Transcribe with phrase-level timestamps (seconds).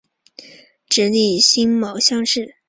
[0.89, 2.55] 直隶辛卯乡试。